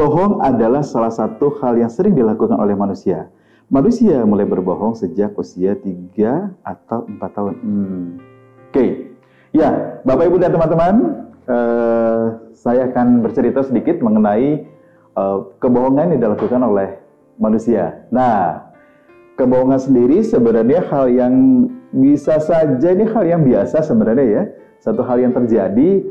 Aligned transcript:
Berbohong 0.00 0.40
adalah 0.40 0.80
salah 0.80 1.12
satu 1.12 1.60
hal 1.60 1.76
yang 1.76 1.92
sering 1.92 2.16
dilakukan 2.16 2.56
oleh 2.56 2.72
manusia. 2.72 3.28
Manusia 3.68 4.24
mulai 4.24 4.48
berbohong 4.48 4.96
sejak 4.96 5.36
usia 5.36 5.76
3 5.76 6.56
atau 6.64 7.04
4 7.04 7.20
tahun. 7.20 7.54
Hmm. 7.60 8.08
Oke, 8.16 8.72
okay. 8.72 8.90
ya 9.52 10.00
Bapak 10.08 10.24
Ibu 10.32 10.40
dan 10.40 10.56
teman-teman, 10.56 10.94
uh, 11.44 12.32
saya 12.56 12.88
akan 12.88 13.20
bercerita 13.20 13.60
sedikit 13.60 14.00
mengenai 14.00 14.64
uh, 15.20 15.52
kebohongan 15.60 16.16
yang 16.16 16.32
dilakukan 16.32 16.64
oleh 16.64 16.96
manusia. 17.36 18.08
Nah, 18.08 18.72
kebohongan 19.36 19.84
sendiri 19.84 20.24
sebenarnya 20.24 20.80
hal 20.88 21.12
yang 21.12 21.34
bisa 21.92 22.40
saja 22.40 22.88
ini 22.88 23.04
hal 23.04 23.28
yang 23.28 23.44
biasa 23.44 23.84
sebenarnya 23.84 24.24
ya, 24.24 24.42
satu 24.80 25.04
hal 25.04 25.20
yang 25.20 25.36
terjadi 25.36 26.08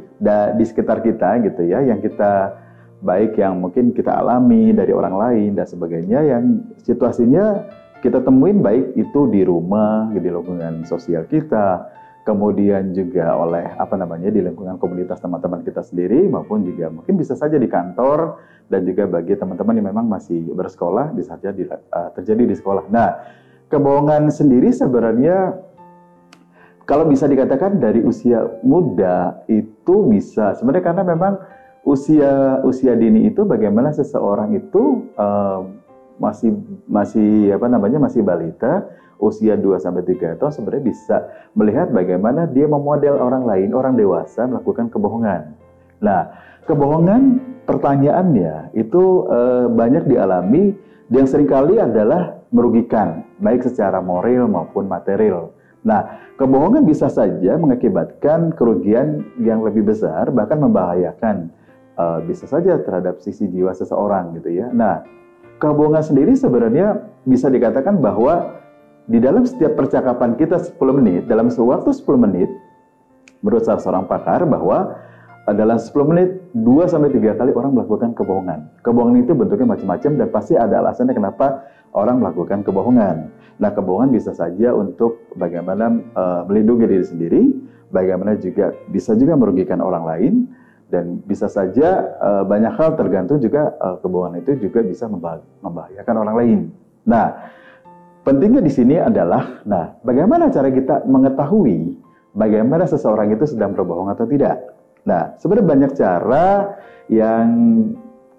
di 0.53 0.63
sekitar 0.69 1.01
kita 1.01 1.41
gitu 1.41 1.65
ya, 1.65 1.81
yang 1.81 1.97
kita 2.05 2.53
baik 2.99 3.39
yang 3.39 3.63
mungkin 3.63 3.95
kita 3.95 4.11
alami 4.11 4.75
dari 4.75 4.91
orang 4.91 5.15
lain 5.15 5.49
dan 5.55 5.67
sebagainya 5.67 6.19
yang 6.23 6.43
situasinya 6.83 7.63
kita 7.99 8.23
temuin 8.23 8.63
baik 8.63 8.95
itu 8.95 9.27
di 9.27 9.43
rumah, 9.43 10.07
di 10.15 10.23
lingkungan 10.23 10.87
sosial 10.87 11.27
kita, 11.27 11.83
kemudian 12.23 12.95
juga 12.95 13.35
oleh 13.35 13.65
apa 13.75 13.95
namanya 13.99 14.31
di 14.31 14.39
lingkungan 14.43 14.79
komunitas 14.79 15.19
teman-teman 15.19 15.63
kita 15.63 15.83
sendiri 15.83 16.27
maupun 16.27 16.63
juga 16.63 16.91
mungkin 16.91 17.19
bisa 17.19 17.35
saja 17.35 17.59
di 17.59 17.67
kantor 17.67 18.39
dan 18.69 18.85
juga 18.85 19.09
bagi 19.09 19.35
teman-teman 19.35 19.81
yang 19.81 19.87
memang 19.91 20.05
masih 20.07 20.45
bersekolah 20.53 21.11
bisa 21.11 21.35
saja 21.35 21.49
di, 21.51 21.65
uh, 21.67 22.09
terjadi 22.15 22.43
di 22.47 22.55
sekolah. 22.55 22.85
Nah, 22.87 23.09
kebohongan 23.67 24.29
sendiri 24.29 24.69
sebenarnya 24.71 25.57
kalau 26.85 27.05
bisa 27.09 27.25
dikatakan 27.29 27.77
dari 27.81 28.01
usia 28.01 28.45
muda 28.65 29.45
itu 29.49 30.09
bisa 30.09 30.57
sebenarnya 30.57 30.85
karena 30.85 31.03
memang 31.05 31.33
usia 31.87 32.59
usia 32.67 32.93
dini 32.95 33.27
itu 33.31 33.47
bagaimana 33.47 33.95
seseorang 33.95 34.55
itu 34.55 35.09
uh, 35.15 35.63
masih 36.19 36.51
masih 36.85 37.55
apa 37.55 37.71
namanya 37.71 37.97
masih 38.03 38.21
balita 38.21 38.83
usia 39.19 39.55
2 39.59 39.79
sampai 39.79 40.03
3 40.03 40.39
tahun 40.39 40.51
sebenarnya 40.51 40.83
bisa 40.83 41.17
melihat 41.55 41.91
bagaimana 41.91 42.47
dia 42.47 42.67
memodel 42.67 43.19
orang 43.19 43.43
lain 43.43 43.75
orang 43.75 43.99
dewasa 43.99 44.47
melakukan 44.47 44.87
kebohongan. 44.87 45.55
Nah, 45.99 46.31
kebohongan 46.63 47.43
pertanyaannya 47.67 48.75
itu 48.75 49.27
uh, 49.27 49.67
banyak 49.67 50.07
dialami 50.07 50.71
yang 51.11 51.27
sering 51.27 51.51
kali 51.51 51.79
adalah 51.79 52.39
merugikan 52.55 53.27
baik 53.43 53.67
secara 53.67 53.99
moral 53.99 54.47
maupun 54.47 54.87
material. 54.87 55.51
Nah, 55.83 56.31
kebohongan 56.35 56.83
bisa 56.83 57.07
saja 57.07 57.55
mengakibatkan 57.55 58.55
kerugian 58.55 59.23
yang 59.39 59.63
lebih 59.63 59.87
besar 59.87 60.31
bahkan 60.31 60.59
membahayakan 60.59 61.51
uh, 61.99 62.19
bisa 62.23 62.47
saja 62.47 62.79
terhadap 62.79 63.19
sisi 63.19 63.51
jiwa 63.51 63.75
seseorang 63.75 64.39
gitu 64.39 64.55
ya. 64.55 64.71
Nah, 64.71 65.03
kebohongan 65.59 66.01
sendiri 66.01 66.33
sebenarnya 66.39 67.03
bisa 67.27 67.51
dikatakan 67.51 67.99
bahwa 67.99 68.55
di 69.09 69.19
dalam 69.19 69.43
setiap 69.43 69.75
percakapan 69.75 70.39
kita 70.39 70.55
10 70.55 70.79
menit, 70.95 71.27
dalam 71.27 71.51
sewaktu 71.51 71.91
10 71.91 72.25
menit, 72.29 72.49
menurut 73.43 73.67
salah 73.67 73.81
seorang 73.83 74.05
pakar 74.07 74.47
bahwa 74.47 74.95
dalam 75.49 75.81
10 75.81 75.89
menit 76.05 76.29
2 76.53 76.91
sampai 76.91 77.09
3 77.09 77.39
kali 77.41 77.51
orang 77.57 77.73
melakukan 77.73 78.13
kebohongan. 78.13 78.69
Kebohongan 78.85 79.25
itu 79.25 79.33
bentuknya 79.33 79.67
macam-macam 79.73 80.11
dan 80.13 80.27
pasti 80.29 80.53
ada 80.53 80.77
alasannya 80.85 81.17
kenapa 81.17 81.65
orang 81.97 82.21
melakukan 82.21 82.61
kebohongan. 82.61 83.33
Nah, 83.59 83.71
kebohongan 83.73 84.13
bisa 84.13 84.31
saja 84.31 84.71
untuk 84.77 85.25
bagaimana 85.35 85.89
uh, 86.15 86.41
melindungi 86.45 86.85
diri 86.85 87.05
sendiri, 87.05 87.41
bagaimana 87.89 88.37
juga 88.37 88.71
bisa 88.93 89.17
juga 89.17 89.35
merugikan 89.35 89.81
orang 89.81 90.03
lain, 90.05 90.33
dan 90.89 91.21
bisa 91.23 91.45
saja 91.45 92.17
uh, 92.17 92.43
banyak 92.43 92.73
hal 92.73 92.97
tergantung 92.97 93.37
juga 93.37 93.77
uh, 93.77 94.01
kebohongan 94.01 94.41
itu 94.41 94.57
juga 94.57 94.81
bisa 94.81 95.05
membah 95.05 95.41
membahayakan 95.61 96.15
orang 96.17 96.35
lain. 96.35 96.59
Nah, 97.05 97.33
pentingnya 98.25 98.61
di 98.61 98.73
sini 98.73 98.97
adalah, 98.97 99.61
nah, 99.69 99.95
bagaimana 100.01 100.49
cara 100.49 100.73
kita 100.73 101.05
mengetahui 101.05 101.97
bagaimana 102.33 102.89
seseorang 102.89 103.29
itu 103.33 103.45
sedang 103.45 103.77
berbohong 103.77 104.09
atau 104.13 104.25
tidak? 104.25 104.57
Nah, 105.05 105.37
sebenarnya 105.37 105.67
banyak 105.69 105.91
cara 105.95 106.45
yang 107.09 107.47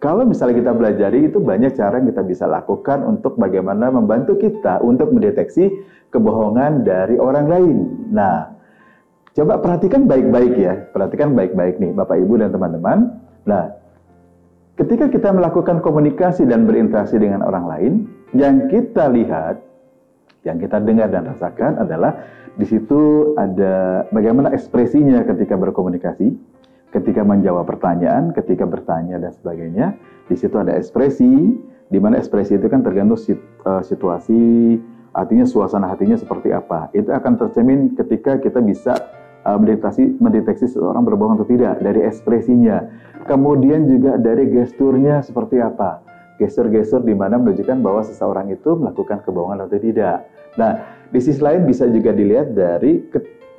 kalau 0.01 0.25
misalnya 0.25 0.65
kita 0.65 0.73
pelajari 0.73 1.29
itu 1.29 1.39
banyak 1.39 1.77
cara 1.77 2.01
yang 2.01 2.09
kita 2.09 2.23
bisa 2.25 2.45
lakukan 2.49 3.05
untuk 3.05 3.37
bagaimana 3.37 3.93
membantu 3.93 4.39
kita 4.41 4.81
untuk 4.81 5.13
mendeteksi 5.13 5.71
kebohongan 6.11 6.83
dari 6.83 7.21
orang 7.21 7.47
lain. 7.47 7.77
Nah, 8.11 8.60
Coba 9.41 9.57
perhatikan 9.57 10.05
baik-baik 10.05 10.53
ya, 10.53 10.85
perhatikan 10.93 11.33
baik-baik 11.33 11.81
nih 11.81 11.97
Bapak 11.97 12.21
Ibu 12.21 12.45
dan 12.45 12.53
teman-teman. 12.53 13.25
Nah, 13.49 13.73
ketika 14.77 15.09
kita 15.09 15.33
melakukan 15.33 15.81
komunikasi 15.81 16.45
dan 16.45 16.69
berinteraksi 16.69 17.17
dengan 17.17 17.41
orang 17.49 17.65
lain, 17.65 17.93
yang 18.37 18.69
kita 18.69 19.09
lihat, 19.09 19.65
yang 20.45 20.61
kita 20.61 20.77
dengar 20.85 21.09
dan 21.09 21.25
rasakan 21.25 21.81
adalah 21.81 22.21
di 22.61 22.69
situ 22.69 23.33
ada 23.41 24.05
bagaimana 24.13 24.53
ekspresinya 24.53 25.25
ketika 25.25 25.57
berkomunikasi, 25.57 26.37
ketika 26.93 27.25
menjawab 27.25 27.65
pertanyaan, 27.65 28.37
ketika 28.37 28.69
bertanya 28.69 29.17
dan 29.17 29.33
sebagainya. 29.33 29.97
Di 30.29 30.37
situ 30.37 30.53
ada 30.61 30.77
ekspresi, 30.77 31.33
di 31.89 31.97
mana 31.97 32.21
ekspresi 32.21 32.61
itu 32.61 32.69
kan 32.69 32.85
tergantung 32.85 33.17
eh, 33.25 33.83
situasi, 33.89 34.77
artinya 35.17 35.49
suasana 35.49 35.89
hatinya 35.89 36.21
seperti 36.21 36.53
apa. 36.53 36.93
Itu 36.93 37.09
akan 37.09 37.41
tercermin 37.41 37.97
ketika 37.97 38.37
kita 38.37 38.61
bisa 38.61 39.20
uh, 39.51 39.59
mendeteksi, 39.59 40.15
mendeteksi 40.23 40.71
seseorang 40.71 41.03
berbohong 41.03 41.43
atau 41.43 41.49
tidak 41.51 41.83
dari 41.83 42.07
ekspresinya. 42.07 42.87
Kemudian 43.27 43.91
juga 43.91 44.17
dari 44.17 44.47
gesturnya 44.49 45.21
seperti 45.27 45.59
apa. 45.59 46.07
Gestur-gestur 46.39 47.05
di 47.05 47.13
mana 47.13 47.37
menunjukkan 47.37 47.85
bahwa 47.85 48.01
seseorang 48.01 48.49
itu 48.49 48.73
melakukan 48.79 49.21
kebohongan 49.27 49.69
atau 49.69 49.77
tidak. 49.77 50.25
Nah, 50.57 50.81
di 51.13 51.21
sisi 51.21 51.37
lain 51.37 51.69
bisa 51.69 51.85
juga 51.91 52.17
dilihat 52.17 52.57
dari 52.57 53.03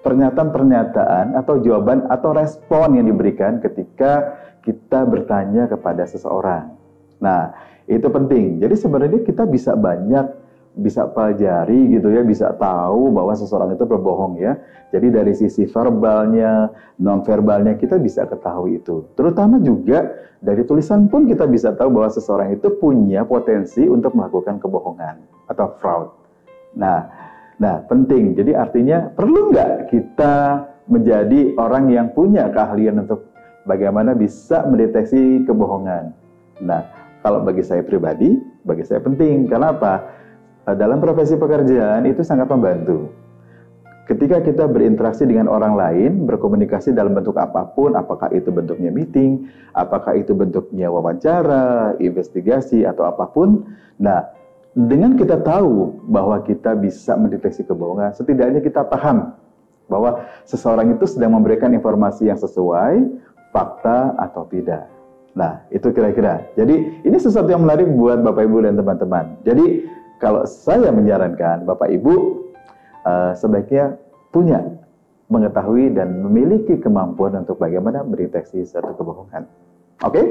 pernyataan-pernyataan 0.02 1.38
atau 1.38 1.62
jawaban 1.62 2.10
atau 2.10 2.34
respon 2.34 2.98
yang 2.98 3.06
diberikan 3.06 3.62
ketika 3.62 4.42
kita 4.66 5.06
bertanya 5.06 5.70
kepada 5.70 6.10
seseorang. 6.10 6.74
Nah, 7.22 7.54
itu 7.86 8.08
penting. 8.10 8.58
Jadi 8.58 8.76
sebenarnya 8.78 9.22
kita 9.22 9.46
bisa 9.46 9.78
banyak 9.78 10.26
bisa 10.72 11.04
pelajari 11.12 11.92
gitu 11.92 12.08
ya, 12.12 12.24
bisa 12.24 12.56
tahu 12.56 13.12
bahwa 13.12 13.36
seseorang 13.36 13.76
itu 13.76 13.84
berbohong 13.84 14.40
ya. 14.40 14.56
Jadi 14.92 15.08
dari 15.12 15.34
sisi 15.36 15.68
verbalnya, 15.68 16.72
non 17.00 17.24
verbalnya 17.24 17.76
kita 17.76 18.00
bisa 18.00 18.28
ketahui 18.28 18.80
itu. 18.80 19.08
Terutama 19.16 19.60
juga 19.60 20.08
dari 20.40 20.64
tulisan 20.64 21.12
pun 21.12 21.28
kita 21.28 21.48
bisa 21.48 21.76
tahu 21.76 21.92
bahwa 21.96 22.10
seseorang 22.12 22.56
itu 22.56 22.72
punya 22.80 23.28
potensi 23.28 23.84
untuk 23.88 24.16
melakukan 24.16 24.60
kebohongan 24.60 25.16
atau 25.52 25.68
fraud. 25.80 26.10
Nah, 26.76 27.08
nah 27.60 27.84
penting. 27.88 28.36
Jadi 28.36 28.56
artinya 28.56 29.12
perlu 29.12 29.52
nggak 29.52 29.92
kita 29.92 30.36
menjadi 30.88 31.56
orang 31.56 31.92
yang 31.92 32.08
punya 32.12 32.52
keahlian 32.52 33.04
untuk 33.08 33.32
bagaimana 33.68 34.16
bisa 34.16 34.66
mendeteksi 34.68 35.46
kebohongan. 35.48 36.16
Nah, 36.64 36.82
kalau 37.22 37.46
bagi 37.46 37.62
saya 37.62 37.86
pribadi, 37.86 38.34
bagi 38.66 38.82
saya 38.82 39.00
penting. 39.00 39.46
Kenapa? 39.46 40.04
Eh, 40.72 40.76
dalam 40.80 41.04
profesi 41.04 41.36
pekerjaan 41.36 42.08
itu 42.08 42.24
sangat 42.24 42.48
membantu. 42.48 43.12
Ketika 44.08 44.44
kita 44.44 44.68
berinteraksi 44.68 45.24
dengan 45.24 45.48
orang 45.48 45.76
lain, 45.76 46.12
berkomunikasi 46.28 46.92
dalam 46.92 47.16
bentuk 47.16 47.36
apa 47.40 47.64
pun, 47.72 47.96
apakah 47.96 48.28
itu 48.36 48.52
bentuknya 48.52 48.92
meeting, 48.92 49.48
apakah 49.72 50.20
itu 50.20 50.36
bentuknya 50.36 50.92
wawancara, 50.92 51.96
investigasi, 52.00 52.84
atau 52.84 53.08
apa 53.08 53.28
pun, 53.32 53.64
nah, 53.96 54.28
dengan 54.76 55.16
kita 55.16 55.40
tahu 55.40 56.04
bahwa 56.12 56.44
kita 56.44 56.76
bisa 56.76 57.16
mendeteksi 57.16 57.64
kebohongan, 57.64 58.12
setidaknya 58.12 58.60
kita 58.60 58.84
paham 58.84 59.32
bahwa 59.88 60.28
seseorang 60.44 60.92
itu 60.96 61.08
sedang 61.08 61.36
memberikan 61.36 61.72
informasi 61.72 62.28
yang 62.28 62.40
sesuai, 62.40 63.16
fakta 63.56 64.16
atau 64.20 64.44
tidak. 64.52 64.92
Nah, 65.32 65.64
itu 65.72 65.88
kira-kira. 65.96 66.52
Jadi, 66.60 67.04
ini 67.08 67.16
sesuatu 67.16 67.48
yang 67.48 67.64
menarik 67.64 67.88
buat 67.96 68.20
Bapak 68.20 68.44
Ibu 68.44 68.68
dan 68.68 68.76
teman-teman. 68.76 69.40
Jadi, 69.48 69.88
kalau 70.22 70.46
saya 70.46 70.94
menyarankan 70.94 71.66
Bapak 71.66 71.90
Ibu 71.90 72.14
uh, 73.10 73.34
sebaiknya 73.34 73.98
punya 74.30 74.62
mengetahui 75.34 75.98
dan 75.98 76.22
memiliki 76.22 76.78
kemampuan 76.78 77.42
untuk 77.42 77.58
bagaimana 77.58 78.06
mendeteksi 78.06 78.62
satu 78.62 78.94
kebohongan. 78.94 79.50
Oke? 80.06 80.14
Okay? 80.14 80.26